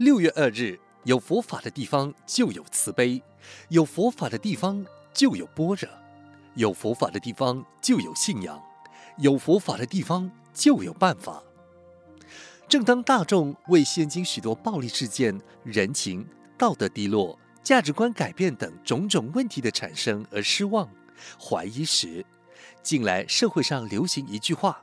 [0.00, 3.22] 六月二日，有佛法的地方就有慈悲，
[3.68, 5.86] 有佛法的地方就有般若，
[6.54, 8.58] 有佛法的地方就有信仰，
[9.18, 11.42] 有佛法的地方就有办法。
[12.66, 16.26] 正当大众为现今许多暴力事件、人情、
[16.56, 20.88] 道德低落、价值观改变等种种问题的产生而失望、
[21.38, 22.24] 怀疑时，
[22.82, 24.82] 近来社会上流行一句话：“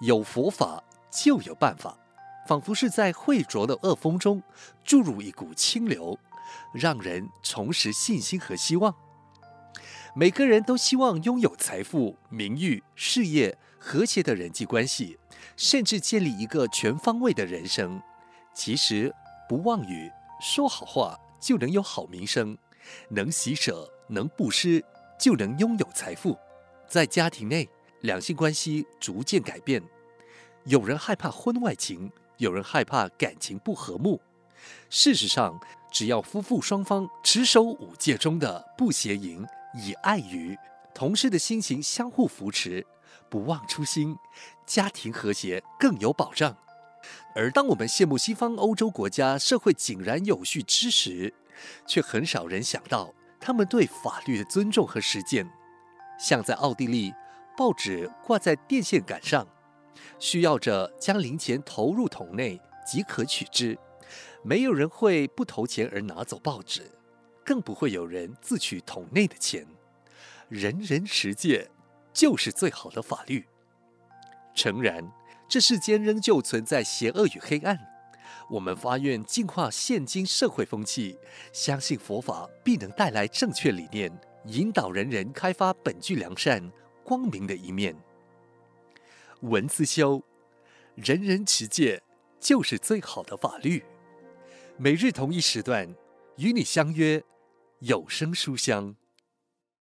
[0.00, 1.98] 有佛法就有办法”，
[2.46, 4.42] 仿佛是在浑浊的恶风中
[4.84, 6.18] 注入一股清流，
[6.72, 8.94] 让人重拾信心和希望。
[10.14, 15.18] 每个人都希望拥有财富、名誉、事业、和谐的人际关系。
[15.56, 18.02] 甚至建立一个全方位的人生。
[18.52, 19.10] 其实
[19.48, 22.54] 不妄语，说好话就能有好名声；
[23.08, 24.84] 能喜舍，能布施，
[25.18, 26.36] 就能拥有财富。
[26.86, 27.66] 在家庭内，
[28.02, 29.82] 两性关系逐渐改变。
[30.64, 34.20] 有人害怕婚外情，有人害怕感情不和睦。
[34.90, 35.58] 事实上，
[35.90, 40.56] 只要夫妇双方持守五戒中的不邪淫、以爱语，
[40.94, 42.86] 同事的心情相互扶持。
[43.28, 44.16] 不忘初心，
[44.66, 46.56] 家庭和谐更有保障。
[47.34, 51.32] 而当我们羡慕西方欧洲国家社会井然有序之时，
[51.86, 55.48] 却很少人想到他们对法律的尊重和实践。
[56.18, 57.12] 像在奥地利，
[57.56, 59.46] 报纸挂在电线杆上，
[60.18, 63.78] 需要者将零钱投入桶内即可取之，
[64.42, 66.90] 没有人会不投钱而拿走报纸，
[67.44, 69.66] 更不会有人自取桶内的钱。
[70.48, 71.70] 人人持戒。
[72.16, 73.44] 就是最好的法律。
[74.54, 75.12] 诚然，
[75.46, 77.78] 这世间仍旧存在邪恶与黑暗。
[78.48, 81.18] 我们发愿净化现今社会风气，
[81.52, 84.10] 相信佛法必能带来正确理念，
[84.46, 86.72] 引导人人开发本具良善、
[87.04, 87.94] 光明的一面。
[89.40, 90.22] 文思修，
[90.94, 92.02] 人人持戒
[92.40, 93.84] 就是最好的法律。
[94.78, 95.94] 每日同一时段
[96.36, 97.22] 与你相约
[97.80, 98.96] 有声书香。